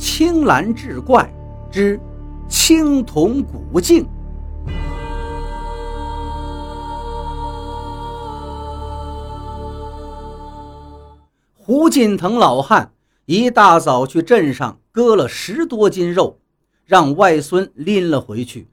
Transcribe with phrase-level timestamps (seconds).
[0.00, 1.30] 青蓝志怪
[1.70, 2.00] 之
[2.48, 4.08] 青铜古镜。
[11.54, 12.90] 胡进腾老汉
[13.26, 16.40] 一大早去镇上割了十多斤肉，
[16.86, 18.68] 让外孙拎了回去，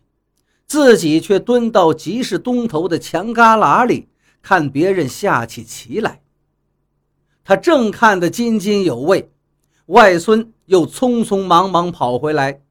[0.66, 4.07] 自己却蹲到集市东头的墙旮旯里
[4.41, 6.21] 看别人下起棋来。
[7.44, 9.30] 他正看得津津有味，
[9.88, 12.62] 外孙又匆匆忙忙跑回来，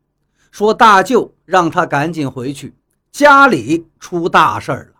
[0.50, 2.74] 说：“大舅让他赶紧回去，
[3.12, 4.94] 家里出大事了，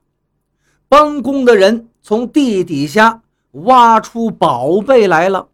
[0.87, 3.23] 帮工的人从地底下。”
[3.65, 5.49] 挖出宝贝来了。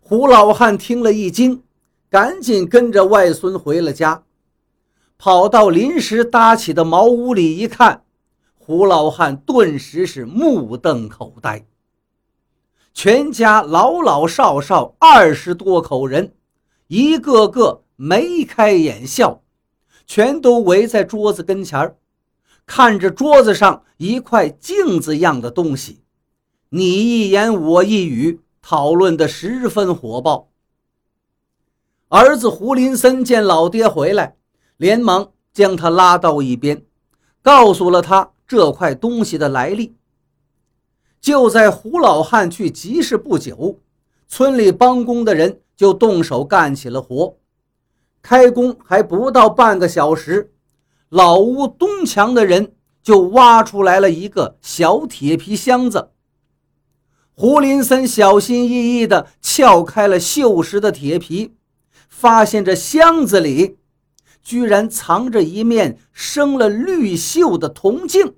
[0.00, 1.64] 胡老汉听了一惊，
[2.08, 4.22] 赶紧跟着外孙回了家，
[5.18, 8.04] 跑到临时搭起的茅屋里一看，
[8.56, 11.66] 胡老汉顿时是目瞪口呆。
[12.94, 16.34] 全家老老少少二十多口人，
[16.88, 19.42] 一个个眉开眼笑，
[20.06, 21.96] 全都围在桌子跟前
[22.66, 26.02] 看着桌子上一块镜子样的东西。
[26.68, 30.50] 你一言我一语，讨论的十分火爆。
[32.08, 34.36] 儿子胡林森见老爹回来，
[34.76, 36.84] 连忙将他拉到一边，
[37.40, 39.96] 告诉了他这块东西的来历。
[41.22, 43.78] 就在胡老汉去集市不久，
[44.26, 47.36] 村里帮工的人就动手干起了活。
[48.20, 50.52] 开工还不到半个小时，
[51.08, 52.72] 老屋东墙的人
[53.04, 56.10] 就挖出来了一个小铁皮箱子。
[57.34, 61.54] 胡林森小心翼翼地撬开了锈蚀的铁皮，
[62.08, 63.78] 发现这箱子里
[64.42, 68.34] 居然藏着一面生了绿锈的铜镜。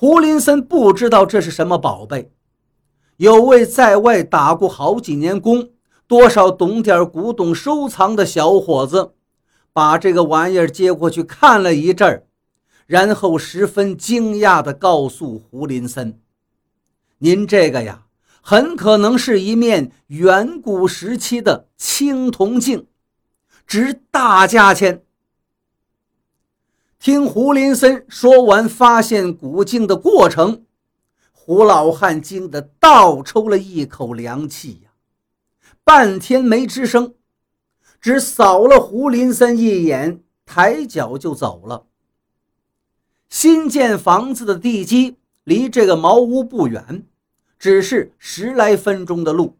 [0.00, 2.30] 胡林森不知道这是什么宝贝，
[3.16, 5.70] 有位在外打过好几年工、
[6.06, 9.14] 多少懂点古董收藏的小伙子，
[9.72, 12.28] 把这个玩意儿接过去看了一阵儿，
[12.86, 16.20] 然后十分惊讶地告诉胡林森。
[17.18, 18.04] 您这个呀，
[18.40, 22.86] 很可能是一面远古时期的青铜镜，
[23.66, 25.02] 值大价钱。
[26.98, 30.64] 听胡林森说完发现古镜的过程，
[31.32, 34.90] 胡老汉惊得倒抽了一口凉气呀，
[35.84, 37.14] 半天没吱声，
[38.00, 41.86] 只扫了胡林森一眼，抬脚就走了。
[43.28, 47.04] 新建房子的地基离这个茅屋不远。
[47.60, 49.56] 只是十来分钟的路，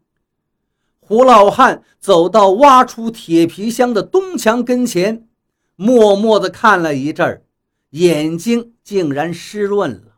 [1.01, 5.28] 胡老汉走到挖出铁皮箱的东墙跟前，
[5.81, 7.45] 默默地看了一阵儿，
[7.91, 10.17] 眼睛竟然湿润了。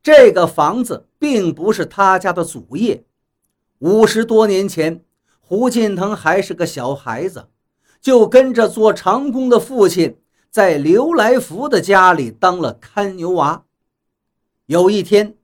[0.00, 3.04] 这个房子并不是他家的祖业，
[3.80, 5.04] 五十多年前，
[5.40, 7.48] 胡进腾还是个小孩子，
[8.00, 10.16] 就跟着做长工的父亲，
[10.50, 13.64] 在刘来福的家里当了看牛娃。
[14.66, 15.34] 有一天。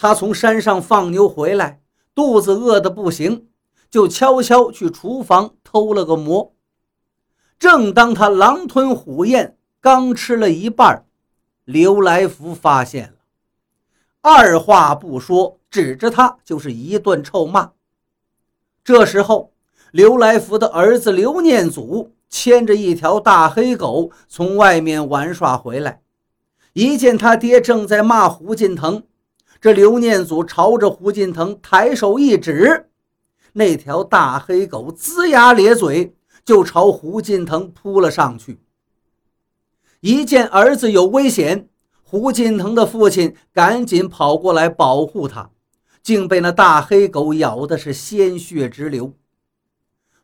[0.00, 1.82] 他从山上放牛回来，
[2.14, 3.48] 肚子饿得不行，
[3.90, 6.54] 就悄悄去厨房偷了个馍。
[7.58, 11.04] 正当他狼吞虎咽，刚吃了一半，
[11.64, 13.14] 刘来福发现了，
[14.20, 17.72] 二话不说，指着他就是一顿臭骂。
[18.84, 19.52] 这时候，
[19.90, 26.00] 刘来福的儿子刘念祖牵着一条大黑狗从外面玩耍回来，
[26.74, 29.02] 一见他爹正在骂胡进腾。
[29.60, 32.88] 这刘念祖朝着胡进腾抬手一指，
[33.54, 36.14] 那条大黑狗龇牙咧嘴，
[36.48, 38.58] 就朝胡进腾扑了上去。
[40.00, 41.68] 一见儿子有危险，
[42.02, 45.50] 胡进腾的父亲赶紧跑过来保护他，
[46.02, 49.12] 竟被那大黑狗咬的是鲜血直流。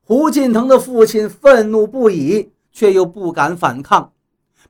[0.00, 4.14] 胡进腾的父亲愤怒不已，却又不敢反抗，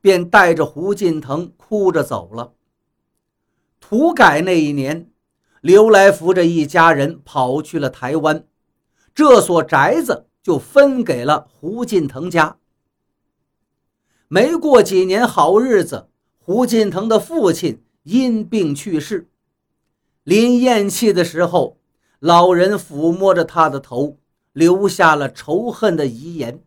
[0.00, 2.54] 便带着胡进腾哭着走了。
[3.78, 5.08] 土改那一年，
[5.60, 8.44] 刘来福这一家人跑去了台湾，
[9.14, 12.58] 这所宅子就分给了胡进腾家。
[14.28, 16.06] 没过几年好日子，
[16.38, 19.28] 胡进腾的父亲因病去世。
[20.22, 21.78] 临咽气的时候，
[22.20, 24.18] 老人抚摸着他的头，
[24.52, 26.62] 留下了仇恨的遗言，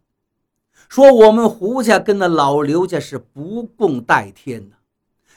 [0.90, 4.76] 说：“我们胡家跟那老刘家是不共戴天的，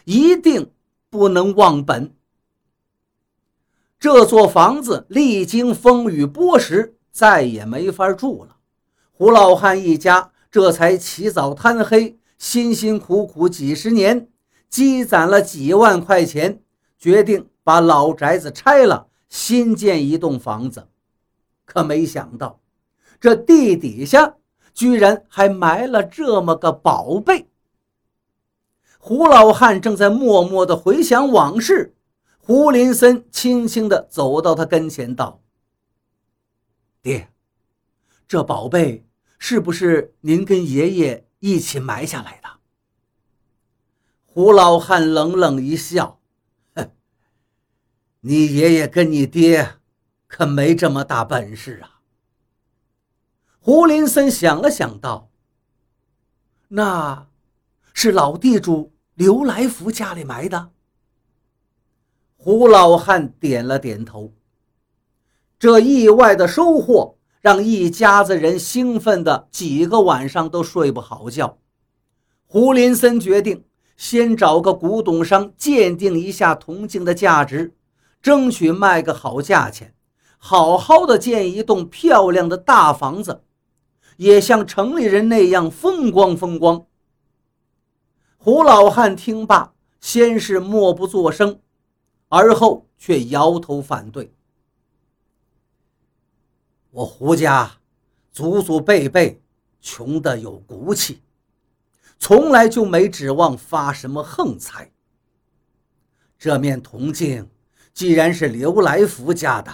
[0.04, 0.72] 一定。”
[1.10, 2.14] 不能忘本。
[3.98, 8.56] 这座房子历经风雨剥蚀，再也没法住了。
[9.12, 14.28] 胡老汉一家这才起早贪黑，辛辛苦苦几十年，
[14.68, 16.62] 积攒了几万块钱，
[16.98, 20.88] 决定把老宅子拆了，新建一栋房子。
[21.64, 22.60] 可没想到，
[23.20, 24.36] 这地底下
[24.72, 27.46] 居然还埋了这么个宝贝。
[28.98, 31.94] 胡老汉正在默默地回想往事，
[32.38, 35.40] 胡林森轻轻地走到他跟前，道
[37.02, 37.32] ：“爹，
[38.28, 39.06] 这宝贝
[39.38, 42.48] 是不是您跟爷爷一起埋下来的？”
[44.26, 46.20] 胡老汉冷冷一笑
[46.74, 46.90] ：“哼，
[48.20, 49.78] 你爷爷跟你爹
[50.26, 52.00] 可没这么大本事啊。”
[53.60, 55.30] 胡林森想了想，道
[56.68, 57.26] ：“那……”
[57.92, 60.70] 是老地主刘来福家里埋的。
[62.36, 64.32] 胡老汉点了点头。
[65.60, 71.58] 这意外的收获让一家子人兴奋的几个晚上都睡不好觉。
[72.46, 73.62] 胡林森决定
[73.94, 77.74] 先找个古董商鉴定一下铜镜的价值，
[78.22, 79.94] 争取卖个好价钱，
[80.38, 83.42] 好好的建一栋漂亮的大房子，
[84.16, 86.86] 也像城里人那样风光风光。
[88.38, 91.60] 胡老汉听罢，先是默不作声，
[92.30, 94.32] 而后却摇头反对
[96.90, 97.78] ：“我胡家
[98.32, 99.40] 祖祖辈辈
[99.80, 101.22] 穷得有骨气，
[102.18, 104.90] 从来就没指望发什么横财。
[106.38, 107.48] 这面铜镜
[107.92, 109.72] 既然是刘来福家的，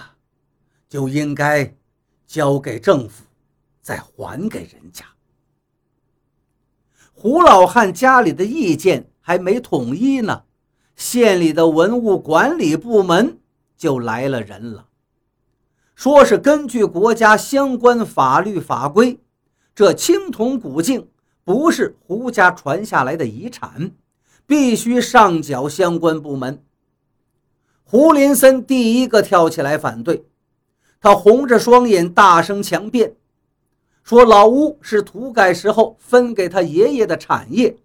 [0.87, 1.75] 就应该
[2.25, 3.23] 交给政府，
[3.81, 5.05] 再还给人家。”
[7.13, 10.43] 胡老汉家里的意见还没统一呢，
[10.95, 13.39] 县里的文物管理部门
[13.75, 14.86] 就来了人了，
[15.97, 19.19] 说是根据国家相关法律法规，
[19.73, 21.07] 这青铜古镜
[21.43, 23.89] 不是胡家传下来的遗产，
[24.45, 26.63] 必须上缴相关部门。
[27.83, 30.23] 胡林森第一个跳起来反对，
[31.01, 33.15] 他红着双眼大声强辩。
[34.03, 37.75] 说老屋是土改时候分给他爷爷的产业，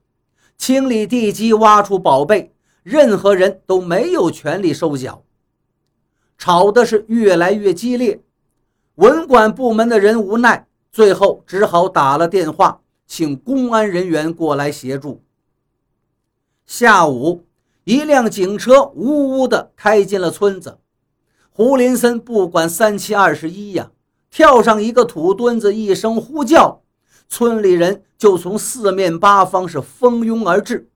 [0.59, 5.25] 清理地基、挖出宝贝，任何人都没有权利收缴。
[6.43, 8.21] 吵的是越来越激烈，
[8.97, 15.23] 文管部门的人无奈，最后只好打了电话，请公安人员过来协助。
[16.67, 17.45] 下午，
[17.85, 20.79] 一辆警车呜呜地开进了村子，
[21.53, 23.93] 胡林森不管三七二十一呀。
[24.29, 26.83] 跳上一个土墩子，一声呼叫，
[27.29, 30.91] 村里人就从四面八方是蜂拥而至。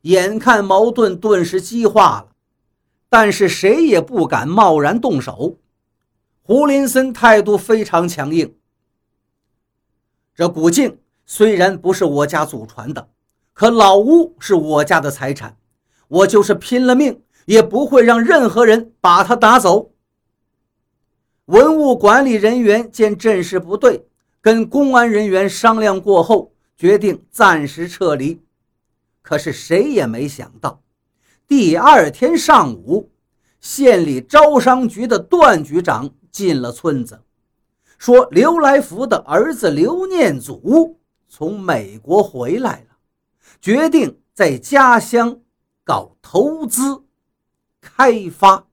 [0.00, 2.32] 眼看矛盾顿时激化了，
[3.08, 5.58] 但是谁也不敢贸然动手。
[6.42, 8.54] 胡林森态度非常强硬。
[10.34, 13.08] 这古镜虽然不是我家祖传的，
[13.52, 15.56] 可老屋是我家的财产，
[16.08, 19.90] 我就是拼了命也不会让任何人把它打走。
[21.46, 24.06] 文物管理人员见阵势不对，
[24.40, 28.40] 跟公安人员商量过后，决定暂时撤离。
[29.22, 30.80] 可是谁也没想到，
[31.48, 33.10] 第二天上午，
[33.58, 37.22] 县里招商局的段局长进了村子，
[37.96, 42.98] 说刘来福的儿子刘念祖从美国回来了，
[43.62, 45.40] 决定在家乡
[45.84, 47.04] 搞投资
[47.80, 48.67] 开发。